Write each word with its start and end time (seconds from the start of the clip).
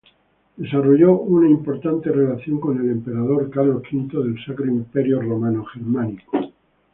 Desarrolló 0.57 1.11
una 1.19 1.47
importante 1.47 2.09
relación 2.11 2.59
con 2.59 2.75
el 2.79 2.89
emperador 2.89 3.51
Carlos 3.51 3.83
V 3.93 4.23
del 4.23 4.35
Sacro 4.43 4.65
Imperio 4.65 5.21
Romano 5.21 5.63
Germánico. 5.65 6.39